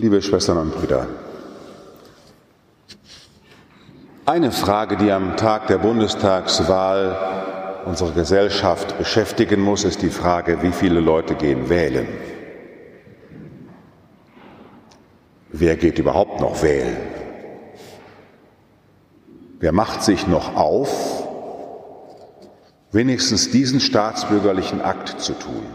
Liebe 0.00 0.22
Schwestern 0.22 0.56
und 0.56 0.74
Brüder, 0.74 1.06
eine 4.24 4.50
Frage, 4.50 4.96
die 4.96 5.12
am 5.12 5.36
Tag 5.36 5.66
der 5.66 5.76
Bundestagswahl 5.76 7.82
unsere 7.84 8.12
Gesellschaft 8.12 8.96
beschäftigen 8.96 9.60
muss, 9.60 9.84
ist 9.84 10.00
die 10.00 10.08
Frage, 10.08 10.62
wie 10.62 10.72
viele 10.72 11.00
Leute 11.00 11.34
gehen 11.34 11.68
wählen. 11.68 12.08
Wer 15.50 15.76
geht 15.76 15.98
überhaupt 15.98 16.40
noch 16.40 16.62
wählen? 16.62 16.96
Wer 19.58 19.72
macht 19.72 20.02
sich 20.02 20.26
noch 20.26 20.56
auf, 20.56 21.28
wenigstens 22.90 23.50
diesen 23.50 23.80
staatsbürgerlichen 23.80 24.80
Akt 24.80 25.20
zu 25.20 25.34
tun? 25.34 25.66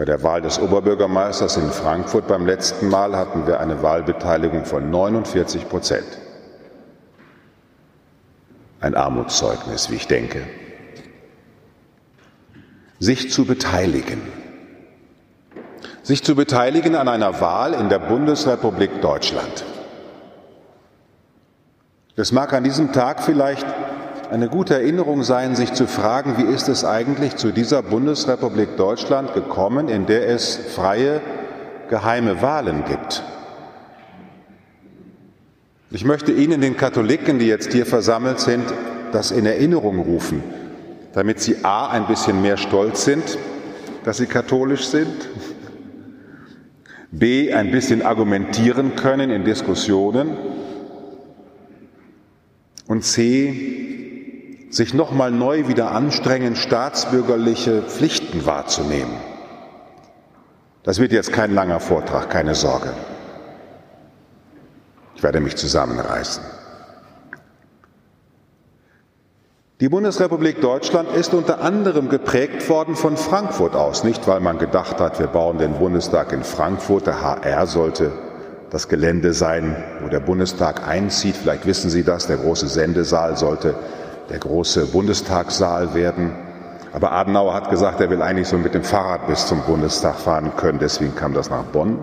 Bei 0.00 0.06
der 0.06 0.22
Wahl 0.22 0.40
des 0.40 0.58
Oberbürgermeisters 0.58 1.58
in 1.58 1.70
Frankfurt 1.70 2.26
beim 2.26 2.46
letzten 2.46 2.88
Mal 2.88 3.14
hatten 3.14 3.46
wir 3.46 3.60
eine 3.60 3.82
Wahlbeteiligung 3.82 4.64
von 4.64 4.90
49 4.90 5.68
Prozent. 5.68 6.06
Ein 8.80 8.94
Armutszeugnis, 8.94 9.90
wie 9.90 9.96
ich 9.96 10.06
denke. 10.06 10.46
Sich 12.98 13.30
zu 13.30 13.44
beteiligen. 13.44 14.22
Sich 16.02 16.24
zu 16.24 16.34
beteiligen 16.34 16.96
an 16.96 17.06
einer 17.06 17.42
Wahl 17.42 17.74
in 17.74 17.90
der 17.90 17.98
Bundesrepublik 17.98 19.02
Deutschland. 19.02 19.66
Das 22.16 22.32
mag 22.32 22.54
an 22.54 22.64
diesem 22.64 22.94
Tag 22.94 23.22
vielleicht 23.22 23.66
eine 24.30 24.48
gute 24.48 24.74
Erinnerung 24.74 25.24
sein, 25.24 25.56
sich 25.56 25.72
zu 25.72 25.88
fragen, 25.88 26.36
wie 26.38 26.54
ist 26.54 26.68
es 26.68 26.84
eigentlich 26.84 27.34
zu 27.34 27.50
dieser 27.50 27.82
Bundesrepublik 27.82 28.76
Deutschland 28.76 29.34
gekommen, 29.34 29.88
in 29.88 30.06
der 30.06 30.28
es 30.28 30.56
freie, 30.56 31.20
geheime 31.88 32.40
Wahlen 32.40 32.84
gibt. 32.84 33.24
Ich 35.90 36.04
möchte 36.04 36.30
Ihnen, 36.30 36.60
den 36.60 36.76
Katholiken, 36.76 37.40
die 37.40 37.48
jetzt 37.48 37.72
hier 37.72 37.84
versammelt 37.86 38.38
sind, 38.38 38.64
das 39.10 39.32
in 39.32 39.46
Erinnerung 39.46 39.98
rufen, 39.98 40.44
damit 41.12 41.40
Sie 41.40 41.64
a. 41.64 41.88
ein 41.88 42.06
bisschen 42.06 42.40
mehr 42.40 42.56
stolz 42.56 43.04
sind, 43.04 43.36
dass 44.04 44.18
Sie 44.18 44.26
katholisch 44.26 44.86
sind, 44.86 45.28
b. 47.10 47.52
ein 47.52 47.72
bisschen 47.72 48.02
argumentieren 48.02 48.94
können 48.94 49.30
in 49.30 49.44
Diskussionen 49.44 50.36
und 52.86 53.02
c 53.02 53.99
sich 54.70 54.94
nochmal 54.94 55.32
neu 55.32 55.68
wieder 55.68 55.90
anstrengen, 55.90 56.56
staatsbürgerliche 56.56 57.82
Pflichten 57.82 58.46
wahrzunehmen. 58.46 59.12
Das 60.82 60.98
wird 60.98 61.12
jetzt 61.12 61.32
kein 61.32 61.52
langer 61.52 61.80
Vortrag, 61.80 62.30
keine 62.30 62.54
Sorge. 62.54 62.92
Ich 65.16 65.22
werde 65.22 65.40
mich 65.40 65.56
zusammenreißen. 65.56 66.42
Die 69.80 69.88
Bundesrepublik 69.88 70.60
Deutschland 70.60 71.10
ist 71.12 71.34
unter 71.34 71.62
anderem 71.62 72.08
geprägt 72.08 72.68
worden 72.68 72.96
von 72.96 73.16
Frankfurt 73.16 73.74
aus, 73.74 74.04
nicht 74.04 74.28
weil 74.28 74.40
man 74.40 74.58
gedacht 74.58 75.00
hat, 75.00 75.18
wir 75.18 75.26
bauen 75.26 75.58
den 75.58 75.74
Bundestag 75.74 76.32
in 76.32 76.44
Frankfurt, 76.44 77.06
der 77.06 77.22
HR 77.22 77.66
sollte 77.66 78.12
das 78.70 78.88
Gelände 78.88 79.32
sein, 79.32 79.82
wo 80.02 80.08
der 80.08 80.20
Bundestag 80.20 80.86
einzieht. 80.86 81.36
Vielleicht 81.36 81.66
wissen 81.66 81.90
Sie 81.90 82.04
das, 82.04 82.26
der 82.26 82.36
große 82.36 82.68
Sendesaal 82.68 83.36
sollte 83.36 83.74
der 84.30 84.38
große 84.38 84.86
Bundestagssaal 84.86 85.94
werden. 85.94 86.32
Aber 86.92 87.12
Adenauer 87.12 87.54
hat 87.54 87.70
gesagt, 87.70 88.00
er 88.00 88.10
will 88.10 88.22
eigentlich 88.22 88.48
so 88.48 88.58
mit 88.58 88.74
dem 88.74 88.84
Fahrrad 88.84 89.26
bis 89.26 89.46
zum 89.46 89.60
Bundestag 89.62 90.16
fahren 90.16 90.52
können, 90.56 90.78
deswegen 90.78 91.14
kam 91.14 91.34
das 91.34 91.50
nach 91.50 91.64
Bonn. 91.64 91.98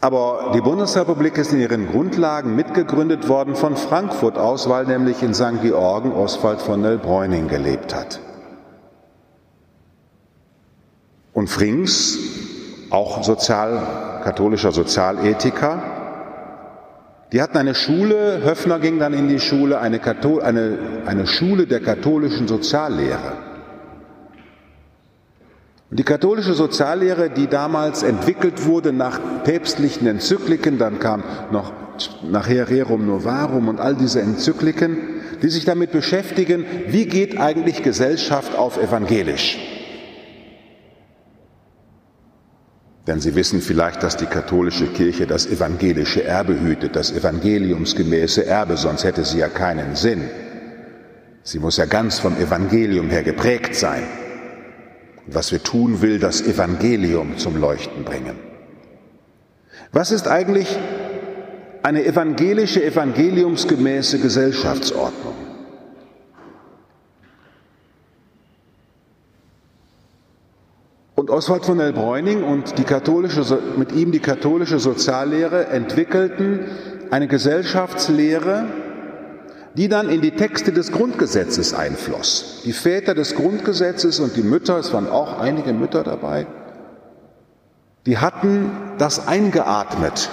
Aber 0.00 0.52
die 0.54 0.60
Bundesrepublik 0.60 1.38
ist 1.38 1.54
in 1.54 1.60
ihren 1.60 1.90
Grundlagen 1.90 2.54
mitgegründet 2.54 3.26
worden 3.26 3.54
von 3.54 3.74
Frankfurt 3.74 4.36
aus, 4.36 4.68
weil 4.68 4.84
nämlich 4.84 5.22
in 5.22 5.32
St. 5.32 5.62
Georgen 5.62 6.12
Oswald 6.12 6.60
von 6.60 6.82
Nell-Bräuning 6.82 7.48
gelebt 7.48 7.94
hat. 7.94 8.20
Und 11.32 11.48
Frings, 11.48 12.18
auch 12.90 13.22
sozial, 13.22 14.20
katholischer 14.24 14.72
Sozialethiker, 14.72 15.93
die 17.32 17.42
hatten 17.42 17.56
eine 17.56 17.74
Schule, 17.74 18.42
Höffner 18.44 18.78
ging 18.78 18.98
dann 18.98 19.14
in 19.14 19.28
die 19.28 19.40
Schule, 19.40 19.80
eine, 19.80 19.98
Kathol 19.98 20.42
eine, 20.42 20.78
eine 21.06 21.26
Schule 21.26 21.66
der 21.66 21.80
katholischen 21.80 22.46
Soziallehre. 22.46 23.32
Und 25.90 25.98
die 26.00 26.04
katholische 26.04 26.54
Soziallehre, 26.54 27.30
die 27.30 27.46
damals 27.46 28.02
entwickelt 28.02 28.66
wurde 28.66 28.92
nach 28.92 29.20
päpstlichen 29.44 30.06
Enzykliken, 30.06 30.78
dann 30.78 30.98
kam 30.98 31.22
noch 31.50 31.72
nachher 32.22 32.68
Rerum 32.68 33.06
Novarum 33.06 33.68
und 33.68 33.80
all 33.80 33.94
diese 33.94 34.20
Enzykliken, 34.20 34.98
die 35.42 35.48
sich 35.48 35.64
damit 35.64 35.92
beschäftigen, 35.92 36.64
wie 36.88 37.06
geht 37.06 37.38
eigentlich 37.38 37.82
Gesellschaft 37.82 38.56
auf 38.56 38.82
evangelisch? 38.82 39.73
Denn 43.06 43.20
Sie 43.20 43.34
wissen 43.34 43.60
vielleicht, 43.60 44.02
dass 44.02 44.16
die 44.16 44.26
katholische 44.26 44.86
Kirche 44.86 45.26
das 45.26 45.46
evangelische 45.46 46.24
Erbe 46.24 46.58
hütet, 46.58 46.96
das 46.96 47.12
evangeliumsgemäße 47.12 48.46
Erbe, 48.46 48.78
sonst 48.78 49.04
hätte 49.04 49.24
sie 49.24 49.38
ja 49.38 49.48
keinen 49.48 49.94
Sinn. 49.94 50.30
Sie 51.42 51.58
muss 51.58 51.76
ja 51.76 51.84
ganz 51.84 52.18
vom 52.18 52.34
Evangelium 52.38 53.10
her 53.10 53.22
geprägt 53.22 53.74
sein. 53.74 54.04
Und 55.26 55.34
was 55.34 55.52
wir 55.52 55.62
tun, 55.62 56.00
will 56.00 56.18
das 56.18 56.40
Evangelium 56.40 57.36
zum 57.36 57.60
Leuchten 57.60 58.04
bringen. 58.04 58.36
Was 59.92 60.10
ist 60.10 60.26
eigentlich 60.26 60.78
eine 61.82 62.06
evangelische, 62.06 62.82
evangeliumsgemäße 62.82 64.18
Gesellschaftsordnung? 64.18 65.43
Oswald 71.34 71.66
von 71.66 71.80
Elbräuning 71.80 72.44
und 72.44 72.78
die 72.78 72.84
katholische, 72.84 73.58
mit 73.76 73.90
ihm 73.90 74.12
die 74.12 74.20
katholische 74.20 74.78
Soziallehre 74.78 75.66
entwickelten 75.66 76.60
eine 77.10 77.26
Gesellschaftslehre, 77.26 78.66
die 79.74 79.88
dann 79.88 80.10
in 80.10 80.20
die 80.20 80.30
Texte 80.30 80.70
des 80.70 80.92
Grundgesetzes 80.92 81.74
einfloss. 81.74 82.62
Die 82.64 82.72
Väter 82.72 83.16
des 83.16 83.34
Grundgesetzes 83.34 84.20
und 84.20 84.36
die 84.36 84.44
Mütter, 84.44 84.78
es 84.78 84.92
waren 84.92 85.08
auch 85.08 85.40
einige 85.40 85.72
Mütter 85.72 86.04
dabei, 86.04 86.46
die 88.06 88.18
hatten 88.18 88.70
das 88.98 89.26
eingeatmet. 89.26 90.30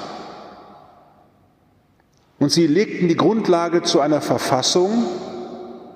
Und 2.38 2.52
sie 2.52 2.68
legten 2.68 3.08
die 3.08 3.18
Grundlage 3.18 3.82
zu 3.82 4.02
einer 4.02 4.22
Verfassung, 4.22 4.92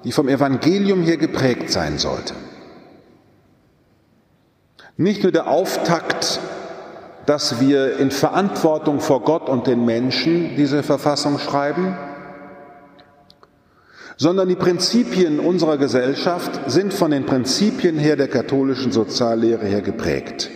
die 0.04 0.12
vom 0.12 0.30
Evangelium 0.30 1.04
her 1.04 1.18
geprägt 1.18 1.70
sein 1.70 2.00
sollte. 2.00 2.34
Nicht 4.98 5.24
nur 5.24 5.32
der 5.32 5.48
Auftakt, 5.48 6.40
dass 7.26 7.60
wir 7.60 7.98
in 7.98 8.12
Verantwortung 8.12 9.00
vor 9.02 9.22
Gott 9.22 9.50
und 9.50 9.68
den 9.68 9.84
Menschen 9.84 10.56
diese 10.56 10.84
Verfassung 10.84 11.38
schreiben, 11.40 11.98
sondern 14.18 14.48
die 14.48 14.56
Prinzipien 14.56 15.40
unserer 15.40 15.78
Gesellschaft 15.78 16.72
sind 16.72 16.94
von 16.94 17.12
den 17.12 17.26
Prinzipien 17.26 17.98
her 17.98 18.16
der 18.16 18.30
katholischen 18.30 18.94
Soziallehre 18.94 19.66
her 19.66 19.82
geprägt. 19.82 20.50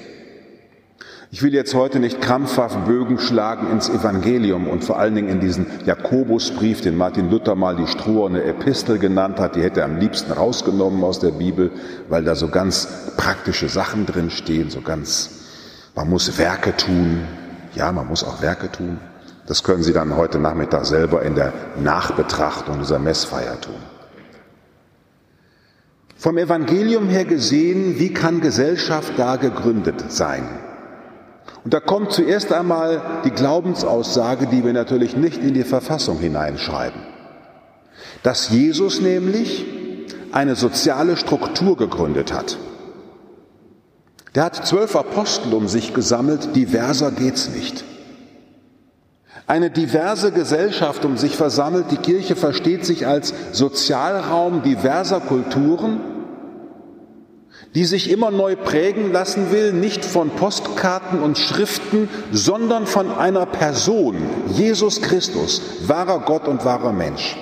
Ich 1.31 1.43
will 1.43 1.53
jetzt 1.53 1.75
heute 1.75 1.99
nicht 1.99 2.21
krampfhaft 2.21 2.85
Bögen 2.85 3.19
schlagen 3.19 3.69
ins 3.71 3.87
Evangelium 3.87 4.67
und 4.67 4.83
vor 4.83 4.97
allen 4.97 5.13
Dingen 5.13 5.29
in 5.29 5.39
diesen 5.39 5.67
Jakobusbrief, 5.85 6.81
den 6.81 6.97
Martin 6.97 7.29
Luther 7.29 7.53
mal 7.53 7.75
die 7.75 7.85
stroherne 7.85 8.43
Epistel 8.43 8.97
genannt 8.97 9.39
hat, 9.39 9.55
die 9.55 9.61
hätte 9.61 9.81
er 9.81 9.85
am 9.85 9.97
liebsten 9.97 10.31
rausgenommen 10.31 11.03
aus 11.03 11.19
der 11.19 11.29
Bibel, 11.29 11.69
weil 12.07 12.23
da 12.23 12.33
so 12.33 12.47
ganz 12.47 13.13
praktische 13.15 13.69
Sachen 13.69 14.07
drin 14.07 14.31
stehen, 14.31 14.71
so 14.71 14.81
ganz, 14.81 15.45
man 15.93 16.09
muss 16.09 16.39
Werke 16.39 16.75
tun. 16.75 17.19
Ja, 17.75 17.91
man 17.91 18.07
muss 18.07 18.23
auch 18.23 18.41
Werke 18.41 18.71
tun. 18.71 18.97
Das 19.45 19.63
können 19.63 19.83
Sie 19.83 19.93
dann 19.93 20.15
heute 20.15 20.39
Nachmittag 20.39 20.87
selber 20.87 21.21
in 21.21 21.35
der 21.35 21.53
Nachbetrachtung 21.79 22.79
dieser 22.79 22.97
Messfeier 22.97 23.61
tun. 23.61 23.75
Vom 26.17 26.39
Evangelium 26.39 27.07
her 27.07 27.25
gesehen, 27.25 27.99
wie 27.99 28.15
kann 28.15 28.41
Gesellschaft 28.41 29.13
da 29.17 29.35
gegründet 29.35 30.05
sein? 30.11 30.43
Und 31.63 31.73
da 31.73 31.79
kommt 31.79 32.11
zuerst 32.13 32.53
einmal 32.53 33.21
die 33.25 33.31
Glaubensaussage, 33.31 34.47
die 34.47 34.63
wir 34.63 34.73
natürlich 34.73 35.15
nicht 35.17 35.43
in 35.43 35.53
die 35.53 35.63
Verfassung 35.63 36.19
hineinschreiben. 36.19 37.01
Dass 38.23 38.49
Jesus 38.49 39.01
nämlich 39.01 39.65
eine 40.31 40.55
soziale 40.55 41.17
Struktur 41.17 41.75
gegründet 41.75 42.33
hat. 42.33 42.57
Der 44.35 44.43
hat 44.43 44.67
zwölf 44.67 44.95
Apostel 44.95 45.53
um 45.53 45.67
sich 45.67 45.93
gesammelt, 45.93 46.55
diverser 46.55 47.11
geht's 47.11 47.49
nicht. 47.49 47.83
Eine 49.47 49.71
diverse 49.71 50.31
Gesellschaft 50.31 51.03
um 51.05 51.17
sich 51.17 51.35
versammelt, 51.35 51.85
die 51.89 51.97
Kirche 51.97 52.35
versteht 52.35 52.85
sich 52.85 53.07
als 53.07 53.33
Sozialraum 53.51 54.61
diverser 54.61 55.19
Kulturen, 55.19 55.99
die 57.75 57.85
sich 57.85 58.09
immer 58.09 58.31
neu 58.31 58.55
prägen 58.55 59.11
lassen 59.11 59.51
will, 59.51 59.73
nicht 59.73 60.03
von 60.03 60.31
Postkarten 60.31 61.21
und 61.21 61.37
Schriften, 61.37 62.09
sondern 62.31 62.87
von 62.87 63.11
einer 63.11 63.45
Person, 63.45 64.17
Jesus 64.47 65.01
Christus, 65.01 65.61
wahrer 65.87 66.21
Gott 66.21 66.47
und 66.47 66.65
wahrer 66.65 66.93
Mensch. 66.93 67.37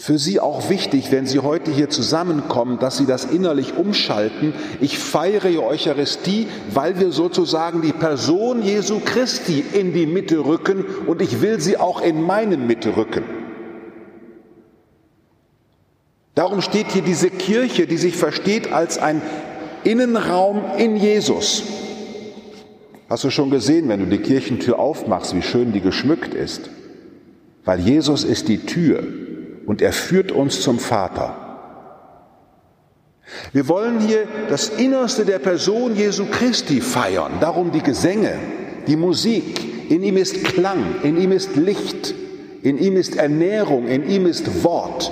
Für 0.00 0.16
Sie 0.16 0.40
auch 0.40 0.70
wichtig, 0.70 1.12
wenn 1.12 1.26
Sie 1.26 1.40
heute 1.40 1.70
hier 1.70 1.90
zusammenkommen, 1.90 2.78
dass 2.78 2.96
Sie 2.96 3.04
das 3.04 3.26
innerlich 3.26 3.76
umschalten. 3.76 4.54
Ich 4.80 4.98
feiere 4.98 5.62
Eucharistie, 5.62 6.48
weil 6.72 6.98
wir 6.98 7.12
sozusagen 7.12 7.82
die 7.82 7.92
Person 7.92 8.62
Jesu 8.62 9.00
Christi 9.04 9.62
in 9.74 9.92
die 9.92 10.06
Mitte 10.06 10.38
rücken 10.38 10.86
und 11.06 11.20
ich 11.20 11.42
will 11.42 11.60
sie 11.60 11.76
auch 11.76 12.00
in 12.00 12.22
meine 12.22 12.56
Mitte 12.56 12.96
rücken. 12.96 13.39
Darum 16.34 16.60
steht 16.60 16.92
hier 16.92 17.02
diese 17.02 17.30
Kirche, 17.30 17.86
die 17.86 17.96
sich 17.96 18.16
versteht 18.16 18.72
als 18.72 18.98
ein 18.98 19.20
Innenraum 19.84 20.62
in 20.78 20.96
Jesus. 20.96 21.64
Hast 23.08 23.24
du 23.24 23.30
schon 23.30 23.50
gesehen, 23.50 23.88
wenn 23.88 24.00
du 24.00 24.06
die 24.06 24.22
Kirchentür 24.22 24.78
aufmachst, 24.78 25.34
wie 25.34 25.42
schön 25.42 25.72
die 25.72 25.80
geschmückt 25.80 26.32
ist? 26.32 26.70
Weil 27.64 27.80
Jesus 27.80 28.24
ist 28.24 28.48
die 28.48 28.64
Tür 28.66 29.02
und 29.66 29.82
er 29.82 29.92
führt 29.92 30.30
uns 30.32 30.60
zum 30.60 30.78
Vater. 30.78 31.50
Wir 33.52 33.68
wollen 33.68 34.00
hier 34.00 34.26
das 34.48 34.68
Innerste 34.68 35.24
der 35.24 35.38
Person 35.38 35.96
Jesu 35.96 36.26
Christi 36.26 36.80
feiern, 36.80 37.34
darum 37.40 37.72
die 37.72 37.82
Gesänge, 37.82 38.38
die 38.86 38.96
Musik. 38.96 39.90
In 39.90 40.02
ihm 40.02 40.16
ist 40.16 40.44
Klang, 40.44 40.96
in 41.02 41.20
ihm 41.20 41.32
ist 41.32 41.56
Licht, 41.56 42.14
in 42.62 42.78
ihm 42.78 42.96
ist 42.96 43.16
Ernährung, 43.16 43.88
in 43.88 44.08
ihm 44.08 44.26
ist 44.26 44.62
Wort. 44.62 45.10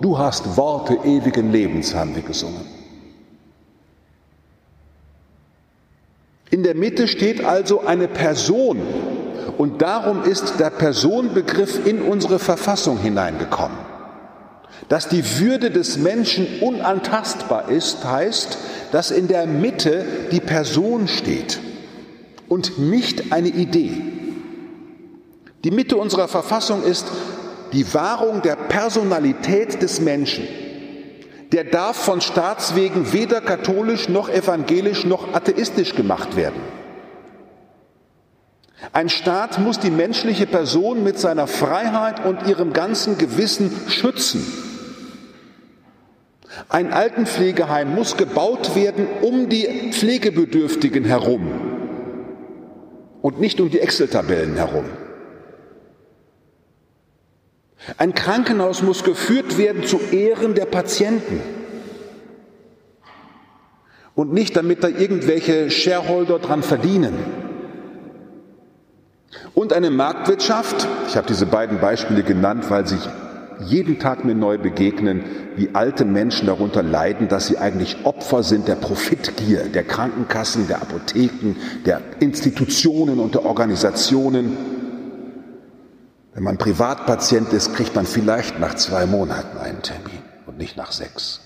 Du 0.00 0.18
hast 0.18 0.56
Worte 0.56 0.98
ewigen 1.04 1.52
Lebens, 1.52 1.94
haben 1.94 2.14
wir 2.14 2.22
gesungen. 2.22 2.76
In 6.50 6.62
der 6.62 6.74
Mitte 6.74 7.08
steht 7.08 7.44
also 7.44 7.84
eine 7.84 8.08
Person 8.08 8.80
und 9.58 9.82
darum 9.82 10.22
ist 10.24 10.60
der 10.60 10.70
Personenbegriff 10.70 11.86
in 11.86 12.02
unsere 12.02 12.38
Verfassung 12.38 12.98
hineingekommen. 12.98 13.78
Dass 14.88 15.08
die 15.08 15.40
Würde 15.40 15.70
des 15.70 15.98
Menschen 15.98 16.46
unantastbar 16.60 17.68
ist, 17.70 18.04
heißt, 18.04 18.58
dass 18.92 19.10
in 19.10 19.26
der 19.26 19.46
Mitte 19.46 20.04
die 20.30 20.40
Person 20.40 21.08
steht 21.08 21.58
und 22.48 22.78
nicht 22.78 23.32
eine 23.32 23.48
Idee. 23.48 24.02
Die 25.64 25.70
Mitte 25.72 25.96
unserer 25.96 26.28
Verfassung 26.28 26.84
ist 26.84 27.06
die 27.76 27.92
Wahrung 27.92 28.40
der 28.40 28.56
Personalität 28.56 29.82
des 29.82 30.00
Menschen. 30.00 30.48
Der 31.52 31.62
darf 31.62 31.96
von 31.96 32.22
Staatswegen 32.22 33.12
weder 33.12 33.42
katholisch 33.42 34.08
noch 34.08 34.30
evangelisch 34.30 35.04
noch 35.04 35.34
atheistisch 35.34 35.94
gemacht 35.94 36.36
werden. 36.36 36.58
Ein 38.94 39.10
Staat 39.10 39.58
muss 39.58 39.78
die 39.78 39.90
menschliche 39.90 40.46
Person 40.46 41.04
mit 41.04 41.18
seiner 41.18 41.46
Freiheit 41.46 42.24
und 42.24 42.46
ihrem 42.48 42.72
ganzen 42.72 43.18
Gewissen 43.18 43.70
schützen. 43.88 44.44
Ein 46.70 46.94
Altenpflegeheim 46.94 47.94
muss 47.94 48.16
gebaut 48.16 48.74
werden 48.74 49.06
um 49.20 49.50
die 49.50 49.90
Pflegebedürftigen 49.92 51.04
herum 51.04 51.50
und 53.20 53.38
nicht 53.38 53.60
um 53.60 53.68
die 53.68 53.80
Excel-Tabellen 53.80 54.56
herum. 54.56 54.86
Ein 57.98 58.14
Krankenhaus 58.14 58.82
muss 58.82 59.04
geführt 59.04 59.58
werden 59.58 59.84
zu 59.84 59.98
Ehren 59.98 60.54
der 60.54 60.66
Patienten 60.66 61.40
und 64.14 64.32
nicht 64.32 64.56
damit 64.56 64.82
da 64.82 64.88
irgendwelche 64.88 65.70
Shareholder 65.70 66.38
dran 66.38 66.62
verdienen. 66.62 67.14
Und 69.54 69.72
eine 69.72 69.90
Marktwirtschaft, 69.90 70.88
ich 71.08 71.16
habe 71.16 71.26
diese 71.28 71.46
beiden 71.46 71.78
Beispiele 71.80 72.22
genannt, 72.22 72.64
weil 72.70 72.86
sie 72.86 72.98
jeden 73.64 73.98
Tag 73.98 74.24
mir 74.24 74.34
neu 74.34 74.58
begegnen, 74.58 75.24
wie 75.56 75.70
alte 75.72 76.04
Menschen 76.04 76.46
darunter 76.46 76.82
leiden, 76.82 77.28
dass 77.28 77.46
sie 77.46 77.58
eigentlich 77.58 78.04
Opfer 78.04 78.42
sind 78.42 78.68
der 78.68 78.74
Profitgier, 78.74 79.64
der 79.64 79.84
Krankenkassen, 79.84 80.68
der 80.68 80.82
Apotheken, 80.82 81.56
der 81.84 82.00
Institutionen 82.20 83.18
und 83.18 83.34
der 83.34 83.46
Organisationen. 83.46 84.75
Wenn 86.36 86.44
man 86.44 86.58
Privatpatient 86.58 87.50
ist, 87.54 87.74
kriegt 87.74 87.94
man 87.94 88.04
vielleicht 88.04 88.60
nach 88.60 88.74
zwei 88.74 89.06
Monaten 89.06 89.56
einen 89.56 89.80
Termin 89.80 90.18
und 90.44 90.58
nicht 90.58 90.76
nach 90.76 90.92
sechs. 90.92 91.40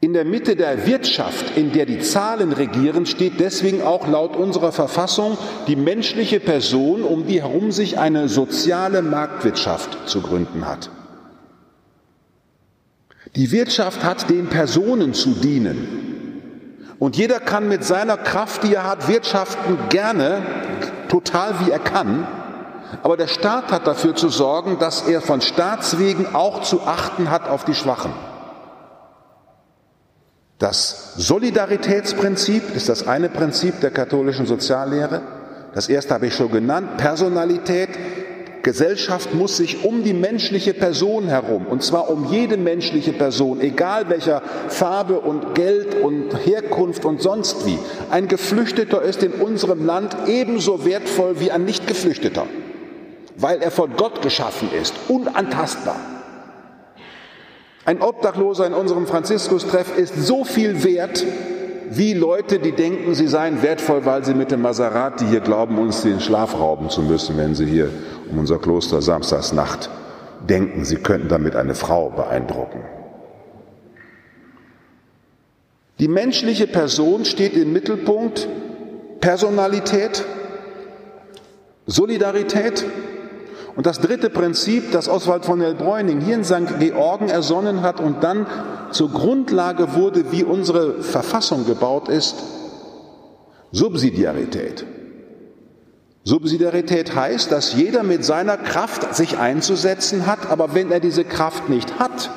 In 0.00 0.12
der 0.12 0.24
Mitte 0.24 0.56
der 0.56 0.88
Wirtschaft, 0.88 1.56
in 1.56 1.70
der 1.70 1.86
die 1.86 2.00
Zahlen 2.00 2.52
regieren, 2.52 3.06
steht 3.06 3.38
deswegen 3.38 3.80
auch 3.80 4.08
laut 4.08 4.34
unserer 4.34 4.72
Verfassung 4.72 5.38
die 5.68 5.76
menschliche 5.76 6.40
Person, 6.40 7.04
um 7.04 7.24
die 7.24 7.40
herum 7.40 7.70
sich 7.70 7.96
eine 7.96 8.28
soziale 8.28 9.02
Marktwirtschaft 9.02 10.08
zu 10.08 10.20
gründen 10.20 10.66
hat. 10.66 10.90
Die 13.36 13.52
Wirtschaft 13.52 14.02
hat 14.02 14.30
den 14.30 14.48
Personen 14.48 15.14
zu 15.14 15.30
dienen. 15.30 16.96
Und 16.98 17.16
jeder 17.16 17.38
kann 17.38 17.68
mit 17.68 17.84
seiner 17.84 18.16
Kraft, 18.16 18.64
die 18.64 18.74
er 18.74 18.82
hat, 18.82 19.06
wirtschaften 19.06 19.78
gerne, 19.90 20.42
total 21.08 21.60
wie 21.60 21.70
er 21.70 21.78
kann. 21.78 22.26
Aber 23.02 23.16
der 23.16 23.28
Staat 23.28 23.72
hat 23.72 23.86
dafür 23.86 24.14
zu 24.14 24.28
sorgen, 24.28 24.78
dass 24.78 25.08
er 25.08 25.20
von 25.20 25.40
Staatswegen 25.40 26.34
auch 26.34 26.62
zu 26.62 26.82
achten 26.82 27.30
hat 27.30 27.48
auf 27.48 27.64
die 27.64 27.74
Schwachen. 27.74 28.12
Das 30.58 31.14
Solidaritätsprinzip 31.16 32.74
ist 32.76 32.88
das 32.88 33.08
eine 33.08 33.28
Prinzip 33.28 33.80
der 33.80 33.90
katholischen 33.90 34.46
Soziallehre. 34.46 35.22
Das 35.74 35.88
erste 35.88 36.14
habe 36.14 36.26
ich 36.26 36.34
schon 36.34 36.52
genannt, 36.52 36.98
Personalität. 36.98 37.88
Gesellschaft 38.62 39.34
muss 39.34 39.56
sich 39.56 39.84
um 39.84 40.04
die 40.04 40.12
menschliche 40.12 40.72
Person 40.72 41.26
herum, 41.26 41.66
und 41.66 41.82
zwar 41.82 42.08
um 42.10 42.26
jede 42.26 42.56
menschliche 42.56 43.12
Person, 43.12 43.60
egal 43.60 44.08
welcher 44.08 44.40
Farbe 44.68 45.18
und 45.18 45.56
Geld 45.56 45.96
und 46.00 46.32
Herkunft 46.46 47.04
und 47.04 47.20
sonst 47.20 47.66
wie. 47.66 47.78
Ein 48.10 48.28
Geflüchteter 48.28 49.02
ist 49.02 49.22
in 49.24 49.32
unserem 49.32 49.84
Land 49.84 50.16
ebenso 50.28 50.84
wertvoll 50.84 51.40
wie 51.40 51.50
ein 51.50 51.64
Nicht-Geflüchteter, 51.64 52.46
weil 53.36 53.62
er 53.62 53.70
von 53.70 53.96
Gott 53.96 54.22
geschaffen 54.22 54.70
ist, 54.72 54.94
unantastbar. 55.08 55.96
Ein 57.84 58.00
Obdachloser 58.00 58.66
in 58.66 58.74
unserem 58.74 59.06
Franziskus-Treff 59.06 59.96
ist 59.96 60.14
so 60.26 60.44
viel 60.44 60.84
wert 60.84 61.24
wie 61.90 62.14
Leute, 62.14 62.58
die 62.58 62.72
denken, 62.72 63.14
sie 63.14 63.26
seien 63.26 63.62
wertvoll, 63.62 64.06
weil 64.06 64.24
sie 64.24 64.34
mit 64.34 64.50
dem 64.50 64.62
Maserati 64.62 65.26
hier 65.26 65.40
glauben, 65.40 65.78
uns 65.78 66.02
den 66.02 66.20
Schlaf 66.20 66.54
rauben 66.58 66.88
zu 66.88 67.02
müssen, 67.02 67.36
wenn 67.36 67.54
sie 67.54 67.66
hier 67.66 67.90
um 68.30 68.38
unser 68.38 68.58
Kloster 68.58 69.02
Samstagsnacht 69.02 69.90
denken, 70.48 70.84
sie 70.84 70.96
könnten 70.96 71.28
damit 71.28 71.56
eine 71.56 71.74
Frau 71.74 72.10
beeindrucken. 72.10 72.80
Die 75.98 76.08
menschliche 76.08 76.66
Person 76.66 77.24
steht 77.24 77.56
im 77.56 77.72
Mittelpunkt, 77.72 78.48
Personalität, 79.20 80.24
Solidarität, 81.86 82.84
und 83.76 83.86
das 83.86 84.00
dritte 84.00 84.28
Prinzip, 84.28 84.92
das 84.92 85.08
Oswald 85.08 85.44
von 85.44 85.60
der 85.60 85.72
Bräuning 85.72 86.20
hier 86.20 86.34
in 86.34 86.44
St. 86.44 86.78
Georgen 86.78 87.28
ersonnen 87.28 87.82
hat 87.82 88.00
und 88.00 88.22
dann 88.22 88.46
zur 88.90 89.10
Grundlage 89.10 89.94
wurde, 89.94 90.30
wie 90.30 90.44
unsere 90.44 91.02
Verfassung 91.02 91.66
gebaut 91.66 92.08
ist, 92.08 92.36
Subsidiarität. 93.70 94.84
Subsidiarität 96.24 97.16
heißt, 97.16 97.50
dass 97.50 97.74
jeder 97.74 98.02
mit 98.02 98.24
seiner 98.24 98.56
Kraft 98.56 99.14
sich 99.14 99.38
einzusetzen 99.38 100.26
hat, 100.26 100.50
aber 100.50 100.74
wenn 100.74 100.92
er 100.92 101.00
diese 101.00 101.24
Kraft 101.24 101.68
nicht 101.68 101.98
hat, 101.98 102.30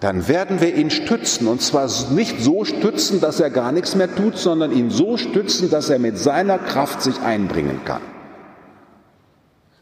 dann 0.00 0.28
werden 0.28 0.60
wir 0.60 0.74
ihn 0.74 0.90
stützen. 0.90 1.48
Und 1.48 1.60
zwar 1.60 1.90
nicht 2.10 2.40
so 2.40 2.64
stützen, 2.64 3.20
dass 3.20 3.40
er 3.40 3.50
gar 3.50 3.72
nichts 3.72 3.96
mehr 3.96 4.14
tut, 4.14 4.38
sondern 4.38 4.72
ihn 4.72 4.90
so 4.90 5.16
stützen, 5.16 5.68
dass 5.68 5.90
er 5.90 5.98
mit 5.98 6.16
seiner 6.18 6.58
Kraft 6.58 7.02
sich 7.02 7.20
einbringen 7.20 7.80
kann. 7.84 8.02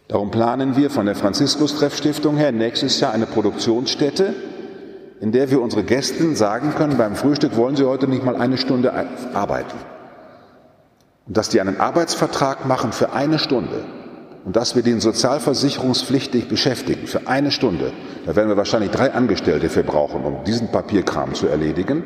Darum 0.08 0.30
planen 0.30 0.76
wir 0.76 0.90
von 0.90 1.06
der 1.06 1.14
Franziskus-Treff-Stiftung 1.14 2.36
her 2.36 2.52
nächstes 2.52 3.00
Jahr 3.00 3.12
eine 3.12 3.24
Produktionsstätte, 3.24 4.34
in 5.20 5.32
der 5.32 5.50
wir 5.50 5.62
unsere 5.62 5.82
Gästen 5.82 6.36
sagen 6.36 6.74
können, 6.76 6.98
beim 6.98 7.16
Frühstück 7.16 7.56
wollen 7.56 7.76
sie 7.76 7.84
heute 7.84 8.06
nicht 8.06 8.22
mal 8.22 8.36
eine 8.36 8.58
Stunde 8.58 8.92
arbeiten. 9.32 9.78
Und 11.26 11.38
dass 11.38 11.48
die 11.48 11.58
einen 11.62 11.80
Arbeitsvertrag 11.80 12.66
machen 12.66 12.92
für 12.92 13.14
eine 13.14 13.38
Stunde 13.38 13.82
und 14.44 14.56
dass 14.56 14.76
wir 14.76 14.82
den 14.82 15.00
sozialversicherungspflichtig 15.00 16.48
beschäftigen 16.48 17.06
für 17.06 17.26
eine 17.26 17.50
Stunde. 17.50 17.92
Da 18.26 18.36
werden 18.36 18.50
wir 18.50 18.58
wahrscheinlich 18.58 18.90
drei 18.90 19.14
Angestellte 19.14 19.70
für 19.70 19.84
brauchen, 19.84 20.22
um 20.22 20.44
diesen 20.44 20.70
Papierkram 20.70 21.32
zu 21.32 21.46
erledigen. 21.46 22.04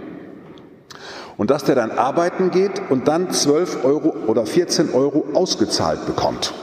Und 1.36 1.50
dass 1.50 1.64
der 1.64 1.74
dann 1.74 1.90
arbeiten 1.90 2.52
geht 2.52 2.80
und 2.90 3.08
dann 3.08 3.32
12 3.32 3.84
Euro 3.84 4.14
oder 4.28 4.46
14 4.46 4.94
Euro 4.94 5.24
ausgezahlt 5.34 6.06
bekommt 6.06 6.54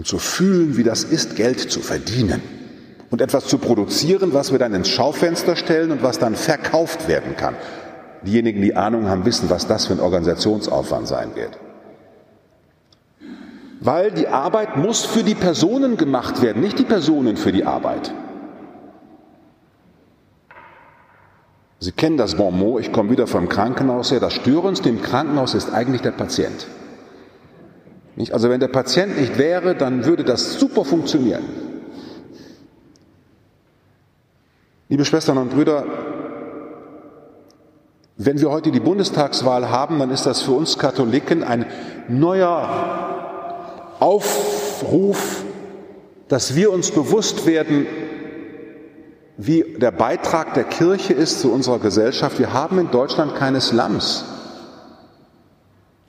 um 0.00 0.06
zu 0.06 0.18
fühlen, 0.18 0.78
wie 0.78 0.82
das 0.82 1.04
ist, 1.04 1.36
Geld 1.36 1.60
zu 1.60 1.80
verdienen 1.80 2.40
und 3.10 3.20
etwas 3.20 3.44
zu 3.44 3.58
produzieren, 3.58 4.32
was 4.32 4.50
wir 4.50 4.58
dann 4.58 4.72
ins 4.72 4.88
Schaufenster 4.88 5.56
stellen 5.56 5.90
und 5.90 6.02
was 6.02 6.18
dann 6.18 6.36
verkauft 6.36 7.06
werden 7.06 7.36
kann. 7.36 7.54
Diejenigen, 8.22 8.62
die 8.62 8.74
Ahnung 8.74 9.10
haben, 9.10 9.26
wissen, 9.26 9.50
was 9.50 9.66
das 9.66 9.86
für 9.86 9.92
ein 9.92 10.00
Organisationsaufwand 10.00 11.06
sein 11.06 11.34
wird. 11.34 11.58
Weil 13.80 14.10
die 14.10 14.26
Arbeit 14.26 14.78
muss 14.78 15.04
für 15.04 15.22
die 15.22 15.34
Personen 15.34 15.98
gemacht 15.98 16.40
werden, 16.40 16.62
nicht 16.62 16.78
die 16.78 16.84
Personen 16.84 17.36
für 17.36 17.52
die 17.52 17.66
Arbeit. 17.66 18.14
Sie 21.78 21.92
kennen 21.92 22.16
das 22.16 22.36
Bon 22.36 22.58
mot, 22.58 22.80
ich 22.80 22.90
komme 22.90 23.10
wieder 23.10 23.26
vom 23.26 23.50
Krankenhaus 23.50 24.12
her. 24.12 24.20
Das 24.20 24.32
Störendste 24.32 24.88
im 24.88 25.02
Krankenhaus 25.02 25.52
ist 25.52 25.70
eigentlich 25.70 26.00
der 26.00 26.12
Patient. 26.12 26.66
Nicht? 28.20 28.34
Also 28.34 28.50
wenn 28.50 28.60
der 28.60 28.68
Patient 28.68 29.18
nicht 29.18 29.38
wäre, 29.38 29.74
dann 29.74 30.04
würde 30.04 30.24
das 30.24 30.58
super 30.58 30.84
funktionieren. 30.84 31.42
Liebe 34.90 35.06
Schwestern 35.06 35.38
und 35.38 35.50
Brüder, 35.50 35.86
wenn 38.18 38.38
wir 38.38 38.50
heute 38.50 38.72
die 38.72 38.80
Bundestagswahl 38.80 39.70
haben, 39.70 39.98
dann 39.98 40.10
ist 40.10 40.26
das 40.26 40.42
für 40.42 40.52
uns 40.52 40.76
Katholiken 40.76 41.42
ein 41.42 41.64
neuer 42.08 43.96
Aufruf, 44.00 45.42
dass 46.28 46.54
wir 46.54 46.72
uns 46.72 46.90
bewusst 46.90 47.46
werden, 47.46 47.86
wie 49.38 49.64
der 49.78 49.92
Beitrag 49.92 50.52
der 50.52 50.64
Kirche 50.64 51.14
ist 51.14 51.40
zu 51.40 51.50
unserer 51.50 51.78
Gesellschaft. 51.78 52.38
Wir 52.38 52.52
haben 52.52 52.78
in 52.78 52.90
Deutschland 52.90 53.34
keine 53.34 53.62
Slums. 53.62 54.26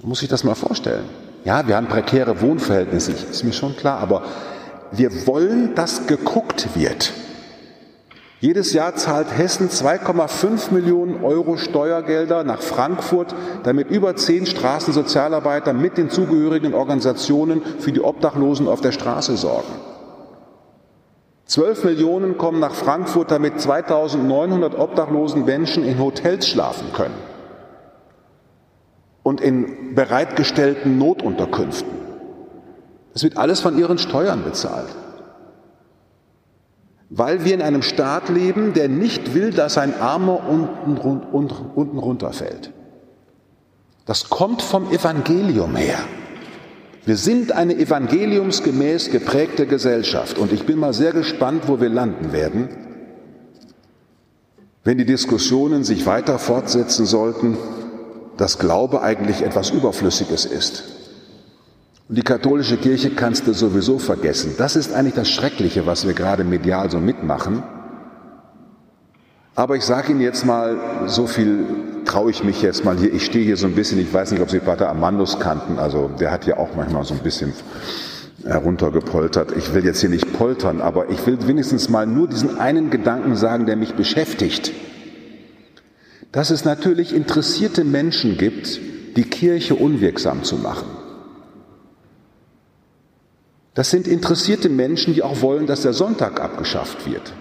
Man 0.01 0.09
muss 0.09 0.19
sich 0.19 0.27
das 0.27 0.43
mal 0.43 0.55
vorstellen. 0.55 1.30
Ja, 1.43 1.67
wir 1.67 1.75
haben 1.75 1.87
prekäre 1.87 2.41
Wohnverhältnisse, 2.41 3.13
ist 3.13 3.43
mir 3.43 3.53
schon 3.53 3.75
klar, 3.75 3.99
aber 3.99 4.23
wir 4.91 5.25
wollen, 5.25 5.73
dass 5.73 6.05
geguckt 6.05 6.75
wird. 6.75 7.13
Jedes 8.39 8.73
Jahr 8.73 8.95
zahlt 8.95 9.35
Hessen 9.35 9.69
2,5 9.69 10.71
Millionen 10.71 11.23
Euro 11.23 11.57
Steuergelder 11.57 12.43
nach 12.43 12.61
Frankfurt, 12.61 13.33
damit 13.63 13.89
über 13.89 14.15
zehn 14.15 14.45
Straßensozialarbeiter 14.45 15.73
mit 15.73 15.97
den 15.97 16.09
zugehörigen 16.09 16.73
Organisationen 16.73 17.61
für 17.79 17.91
die 17.91 18.01
Obdachlosen 18.01 18.67
auf 18.67 18.81
der 18.81 18.91
Straße 18.91 19.37
sorgen. 19.37 19.73
12 21.45 21.83
Millionen 21.83 22.37
kommen 22.37 22.59
nach 22.59 22.73
Frankfurt, 22.73 23.31
damit 23.31 23.59
2900 23.59 24.77
obdachlosen 24.77 25.45
Menschen 25.45 25.83
in 25.83 25.99
Hotels 25.99 26.47
schlafen 26.47 26.93
können 26.93 27.30
und 29.23 29.41
in 29.41 29.95
bereitgestellten 29.95 30.97
Notunterkünften. 30.97 31.91
Es 33.13 33.23
wird 33.23 33.37
alles 33.37 33.59
von 33.59 33.77
ihren 33.77 33.97
Steuern 33.97 34.43
bezahlt. 34.43 34.89
Weil 37.09 37.43
wir 37.43 37.53
in 37.53 37.61
einem 37.61 37.81
Staat 37.81 38.29
leben, 38.29 38.73
der 38.73 38.87
nicht 38.87 39.33
will, 39.33 39.51
dass 39.51 39.77
ein 39.77 39.99
Armer 39.99 40.47
unten, 40.47 40.97
unten, 40.97 41.97
runterfällt. 41.99 42.71
Das 44.05 44.29
kommt 44.29 44.61
vom 44.61 44.91
Evangelium 44.91 45.75
her. 45.75 45.99
Wir 47.05 47.17
sind 47.17 47.51
eine 47.51 47.75
evangeliumsgemäß 47.75 49.11
geprägte 49.11 49.65
Gesellschaft 49.65 50.37
und 50.37 50.53
ich 50.53 50.65
bin 50.65 50.79
mal 50.79 50.93
sehr 50.93 51.11
gespannt, 51.11 51.63
wo 51.67 51.81
wir 51.81 51.89
landen 51.89 52.31
werden, 52.31 52.69
wenn 54.83 54.97
die 54.97 55.05
Diskussionen 55.05 55.83
sich 55.83 56.05
weiter 56.05 56.39
fortsetzen 56.39 57.05
sollten, 57.05 57.57
dass 58.41 58.57
Glaube 58.57 59.03
eigentlich 59.03 59.43
etwas 59.43 59.69
Überflüssiges 59.69 60.45
ist. 60.45 60.83
Und 62.09 62.17
die 62.17 62.23
katholische 62.23 62.75
Kirche 62.75 63.11
kannst 63.11 63.45
du 63.45 63.53
sowieso 63.53 63.99
vergessen. 63.99 64.55
Das 64.57 64.75
ist 64.75 64.93
eigentlich 64.93 65.13
das 65.13 65.29
Schreckliche, 65.29 65.85
was 65.85 66.07
wir 66.07 66.13
gerade 66.13 66.43
medial 66.43 66.89
so 66.89 66.97
mitmachen. 66.97 67.61
Aber 69.53 69.75
ich 69.75 69.83
sage 69.83 70.11
Ihnen 70.11 70.21
jetzt 70.21 70.43
mal, 70.43 71.05
so 71.05 71.27
viel 71.27 71.67
traue 72.05 72.31
ich 72.31 72.43
mich 72.43 72.63
jetzt 72.63 72.83
mal 72.83 72.97
hier. 72.97 73.13
Ich 73.13 73.25
stehe 73.25 73.45
hier 73.45 73.57
so 73.57 73.67
ein 73.67 73.75
bisschen, 73.75 73.99
ich 73.99 74.11
weiß 74.11 74.31
nicht, 74.31 74.41
ob 74.41 74.49
Sie 74.49 74.59
Pater 74.59 74.89
Amandus 74.89 75.39
kannten, 75.39 75.77
also 75.77 76.09
der 76.19 76.31
hat 76.31 76.47
ja 76.47 76.57
auch 76.57 76.69
manchmal 76.75 77.03
so 77.03 77.13
ein 77.13 77.19
bisschen 77.19 77.53
heruntergepoltert. 78.43 79.55
Ich 79.55 79.75
will 79.75 79.85
jetzt 79.85 80.01
hier 80.01 80.09
nicht 80.09 80.33
poltern, 80.33 80.81
aber 80.81 81.11
ich 81.11 81.27
will 81.27 81.37
wenigstens 81.47 81.89
mal 81.89 82.07
nur 82.07 82.27
diesen 82.27 82.59
einen 82.59 82.89
Gedanken 82.89 83.35
sagen, 83.35 83.67
der 83.67 83.75
mich 83.75 83.93
beschäftigt. 83.93 84.71
Dass 86.31 86.49
es 86.49 86.63
natürlich 86.63 87.13
interessierte 87.13 87.83
Menschen 87.83 88.37
gibt, 88.37 88.79
die 89.17 89.23
Kirche 89.23 89.75
unwirksam 89.75 90.43
zu 90.43 90.55
machen. 90.55 90.87
Das 93.73 93.89
sind 93.89 94.07
interessierte 94.07 94.69
Menschen, 94.69 95.13
die 95.13 95.23
auch 95.23 95.41
wollen, 95.41 95.67
dass 95.67 95.81
der 95.81 95.93
Sonntag 95.93 96.41
abgeschafft 96.41 97.09
wird. 97.09 97.33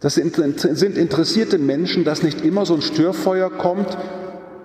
Das 0.00 0.14
sind 0.14 0.36
interessierte 0.38 1.58
Menschen, 1.58 2.04
dass 2.04 2.22
nicht 2.22 2.44
immer 2.44 2.66
so 2.66 2.74
ein 2.74 2.82
Störfeuer 2.82 3.50
kommt, 3.50 3.96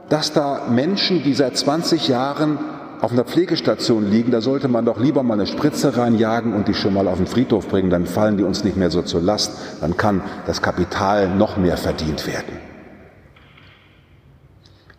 dass 0.09 0.33
da 0.33 0.67
Menschen, 0.69 1.23
die 1.23 1.33
seit 1.33 1.57
20 1.57 2.07
Jahren 2.07 2.57
auf 3.01 3.11
einer 3.11 3.23
Pflegestation 3.23 4.09
liegen, 4.09 4.31
da 4.31 4.41
sollte 4.41 4.67
man 4.67 4.85
doch 4.85 4.99
lieber 4.99 5.23
mal 5.23 5.35
eine 5.35 5.47
Spritze 5.47 5.97
reinjagen 5.97 6.53
und 6.53 6.67
die 6.67 6.73
schon 6.73 6.93
mal 6.93 7.07
auf 7.07 7.17
den 7.17 7.27
Friedhof 7.27 7.67
bringen, 7.67 7.89
dann 7.89 8.05
fallen 8.05 8.37
die 8.37 8.43
uns 8.43 8.63
nicht 8.63 8.77
mehr 8.77 8.89
so 8.89 9.01
zur 9.01 9.21
Last, 9.21 9.51
dann 9.81 9.97
kann 9.97 10.21
das 10.45 10.61
Kapital 10.61 11.29
noch 11.29 11.57
mehr 11.57 11.77
verdient 11.77 12.25
werden. 12.27 12.57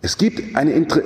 Es 0.01 0.17
gibt 0.17 0.57
eine, 0.57 0.73
Inter 0.73 1.03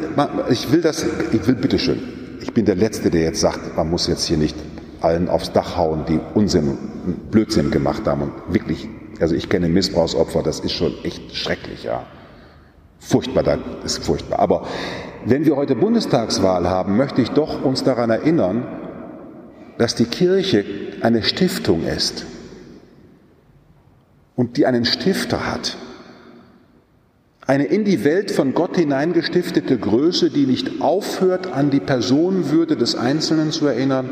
ich 0.50 0.70
will 0.70 0.82
das, 0.82 1.04
ich 1.32 1.46
will 1.46 1.54
bitteschön, 1.54 2.00
ich 2.40 2.52
bin 2.52 2.66
der 2.66 2.76
Letzte, 2.76 3.10
der 3.10 3.22
jetzt 3.22 3.40
sagt, 3.40 3.76
man 3.76 3.88
muss 3.88 4.06
jetzt 4.06 4.26
hier 4.26 4.36
nicht 4.36 4.56
allen 5.00 5.28
aufs 5.28 5.52
Dach 5.52 5.76
hauen, 5.76 6.04
die 6.06 6.20
Unsinn, 6.34 6.76
Blödsinn 7.30 7.70
gemacht 7.70 8.06
haben 8.06 8.22
und 8.22 8.32
wirklich 8.54 8.88
also 9.22 9.36
ich 9.36 9.48
kenne 9.48 9.68
Missbrauchsopfer, 9.68 10.42
das 10.42 10.58
ist 10.58 10.72
schon 10.72 10.92
echt 11.04 11.36
schrecklich, 11.36 11.84
ja. 11.84 12.04
Furchtbar, 12.98 13.44
das 13.44 13.60
ist 13.84 14.04
furchtbar. 14.04 14.40
Aber 14.40 14.66
wenn 15.24 15.44
wir 15.44 15.56
heute 15.56 15.74
Bundestagswahl 15.74 16.68
haben, 16.68 16.96
möchte 16.96 17.22
ich 17.22 17.30
doch 17.30 17.64
uns 17.64 17.84
daran 17.84 18.10
erinnern, 18.10 18.66
dass 19.78 19.94
die 19.94 20.04
Kirche 20.04 20.64
eine 21.00 21.22
Stiftung 21.22 21.84
ist 21.84 22.26
und 24.36 24.56
die 24.56 24.66
einen 24.66 24.84
Stifter 24.84 25.52
hat. 25.52 25.76
Eine 27.46 27.64
in 27.64 27.84
die 27.84 28.04
Welt 28.04 28.30
von 28.30 28.54
Gott 28.54 28.76
hineingestiftete 28.76 29.78
Größe, 29.78 30.30
die 30.30 30.46
nicht 30.46 30.80
aufhört, 30.80 31.52
an 31.52 31.70
die 31.70 31.80
Personenwürde 31.80 32.76
des 32.76 32.94
Einzelnen 32.94 33.50
zu 33.50 33.66
erinnern 33.66 34.10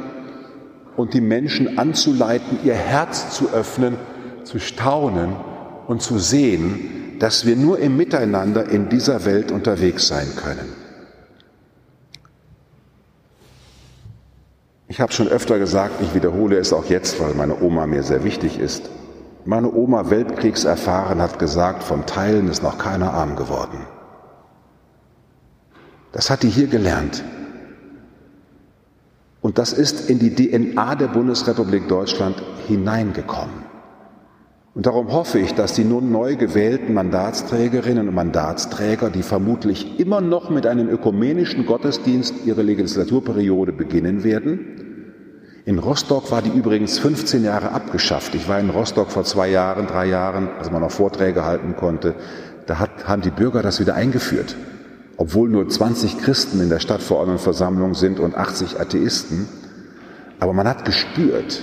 und 0.96 1.14
die 1.14 1.20
Menschen 1.20 1.78
anzuleiten, 1.78 2.58
ihr 2.64 2.74
Herz 2.74 3.30
zu 3.36 3.50
öffnen 3.50 3.96
zu 4.44 4.58
staunen 4.58 5.36
und 5.86 6.02
zu 6.02 6.18
sehen, 6.18 7.18
dass 7.18 7.46
wir 7.46 7.56
nur 7.56 7.78
im 7.78 7.96
Miteinander 7.96 8.68
in 8.68 8.88
dieser 8.88 9.24
Welt 9.24 9.52
unterwegs 9.52 10.08
sein 10.08 10.28
können. 10.36 10.79
Ich 14.90 15.00
habe 15.00 15.12
schon 15.12 15.28
öfter 15.28 15.60
gesagt, 15.60 16.02
ich 16.02 16.16
wiederhole 16.16 16.56
es 16.58 16.72
auch 16.72 16.86
jetzt, 16.86 17.20
weil 17.20 17.32
meine 17.34 17.62
Oma 17.62 17.86
mir 17.86 18.02
sehr 18.02 18.24
wichtig 18.24 18.58
ist. 18.58 18.90
Meine 19.44 19.72
Oma, 19.72 20.10
weltkriegserfahren, 20.10 21.22
hat 21.22 21.38
gesagt, 21.38 21.84
vom 21.84 22.06
Teilen 22.06 22.48
ist 22.48 22.64
noch 22.64 22.76
keiner 22.76 23.14
arm 23.14 23.36
geworden. 23.36 23.86
Das 26.10 26.28
hat 26.28 26.42
die 26.42 26.48
hier 26.48 26.66
gelernt. 26.66 27.22
Und 29.40 29.58
das 29.58 29.72
ist 29.72 30.10
in 30.10 30.18
die 30.18 30.34
DNA 30.34 30.96
der 30.96 31.06
Bundesrepublik 31.06 31.86
Deutschland 31.86 32.42
hineingekommen. 32.66 33.69
Und 34.74 34.86
darum 34.86 35.12
hoffe 35.12 35.40
ich, 35.40 35.54
dass 35.54 35.72
die 35.72 35.84
nun 35.84 36.12
neu 36.12 36.36
gewählten 36.36 36.94
Mandatsträgerinnen 36.94 38.08
und 38.08 38.14
Mandatsträger, 38.14 39.10
die 39.10 39.22
vermutlich 39.22 39.98
immer 39.98 40.20
noch 40.20 40.48
mit 40.48 40.66
einem 40.66 40.88
ökumenischen 40.88 41.66
Gottesdienst 41.66 42.34
ihre 42.44 42.62
Legislaturperiode 42.62 43.72
beginnen 43.72 44.22
werden, 44.22 44.80
in 45.66 45.78
Rostock 45.78 46.30
war 46.30 46.40
die 46.40 46.50
übrigens 46.50 46.98
15 46.98 47.44
Jahre 47.44 47.72
abgeschafft. 47.72 48.34
Ich 48.34 48.48
war 48.48 48.58
in 48.58 48.70
Rostock 48.70 49.10
vor 49.10 49.24
zwei 49.24 49.50
Jahren, 49.50 49.86
drei 49.86 50.06
Jahren, 50.06 50.48
als 50.58 50.70
man 50.70 50.80
noch 50.80 50.90
Vorträge 50.90 51.44
halten 51.44 51.76
konnte. 51.76 52.14
Da 52.66 52.78
hat, 52.78 53.06
haben 53.06 53.22
die 53.22 53.30
Bürger 53.30 53.62
das 53.62 53.78
wieder 53.78 53.94
eingeführt. 53.94 54.56
Obwohl 55.16 55.50
nur 55.50 55.68
20 55.68 56.18
Christen 56.18 56.60
in 56.60 56.70
der 56.70 56.80
Stadtverordnetenversammlung 56.80 57.94
sind 57.94 58.20
und 58.20 58.36
80 58.36 58.80
Atheisten. 58.80 59.48
Aber 60.38 60.54
man 60.54 60.66
hat 60.66 60.86
gespürt, 60.86 61.62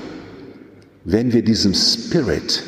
wenn 1.04 1.34
wir 1.34 1.44
diesem 1.44 1.74
Spirit 1.74 2.64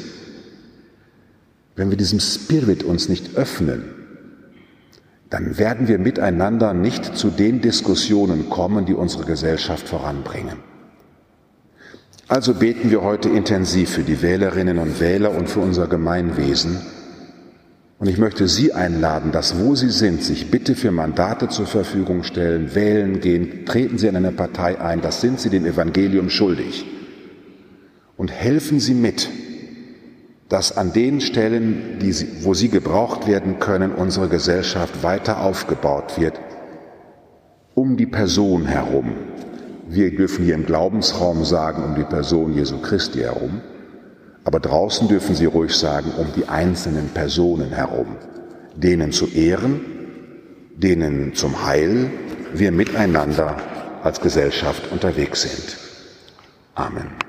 wenn 1.80 1.90
wir 1.92 1.98
diesem 1.98 2.20
Spirit 2.20 2.84
uns 2.84 3.08
nicht 3.08 3.36
öffnen, 3.38 3.86
dann 5.30 5.58
werden 5.58 5.88
wir 5.88 5.98
miteinander 5.98 6.74
nicht 6.74 7.18
zu 7.18 7.30
den 7.30 7.62
Diskussionen 7.62 8.50
kommen, 8.50 8.86
die 8.86 8.94
unsere 8.94 9.24
Gesellschaft 9.24 9.88
voranbringen. 9.88 10.58
Also 12.28 12.54
beten 12.54 12.92
wir 12.92 13.02
heute 13.02 13.30
intensiv 13.30 13.92
für 13.92 14.04
die 14.04 14.22
Wählerinnen 14.22 14.78
und 14.78 15.00
Wähler 15.00 15.32
und 15.32 15.50
für 15.50 15.62
unser 15.62 15.88
Gemeinwesen. 15.88 16.82
Und 17.98 18.08
ich 18.08 18.18
möchte 18.18 18.50
Sie 18.50 18.74
einladen, 18.74 19.32
dass 19.32 19.58
wo 19.60 19.74
Sie 19.76 19.90
sind, 19.90 20.22
sich 20.22 20.52
bitte 20.52 20.76
für 20.76 20.92
Mandate 20.92 21.48
zur 21.48 21.66
Verfügung 21.66 22.24
stellen, 22.24 22.76
wählen 22.76 23.22
gehen, 23.22 23.66
treten 23.66 23.98
Sie 23.98 24.08
in 24.08 24.18
eine 24.18 24.32
Partei 24.34 24.82
ein, 24.82 25.02
das 25.02 25.22
sind 25.22 25.40
Sie 25.40 25.50
dem 25.50 25.66
Evangelium 25.66 26.30
schuldig. 26.30 26.86
und 28.20 28.32
helfen 28.34 28.82
Sie 28.82 28.94
mit, 28.94 29.30
dass 30.50 30.76
an 30.76 30.92
den 30.94 31.22
Stellen, 31.22 32.00
die 32.02 32.44
wo 32.44 32.56
sie 32.56 32.70
gebraucht 32.70 33.28
werden 33.28 33.60
können, 33.60 33.92
unsere 33.92 34.28
Gesellschaft 34.28 35.04
weiter 35.04 35.42
aufgebaut 35.42 36.20
wird, 36.20 36.40
um 37.76 37.98
die 37.98 38.08
Person 38.08 38.66
herum. 38.66 39.14
Wir 39.88 40.16
dürfen 40.16 40.44
hier 40.44 40.56
im 40.56 40.66
Glaubensraum 40.66 41.46
sagen, 41.46 41.84
um 41.84 41.96
die 41.96 42.04
Person 42.04 42.56
Jesu 42.56 42.80
Christi 42.80 43.20
herum, 43.20 43.62
aber 44.44 44.60
draußen 44.60 45.08
dürfen 45.08 45.36
Sie 45.36 45.46
ruhig 45.46 45.76
sagen, 45.76 46.12
um 46.18 46.28
die 46.36 46.48
einzelnen 46.48 47.10
Personen 47.10 47.70
herum, 47.70 48.18
denen 48.76 49.12
zu 49.12 49.28
Ehren, 49.28 49.82
denen 50.76 51.36
zum 51.36 51.66
Heil 51.66 52.10
wir 52.54 52.72
miteinander 52.72 53.58
als 54.04 54.22
Gesellschaft 54.22 54.92
unterwegs 54.92 55.44
sind. 55.44 55.78
Amen. 56.74 57.29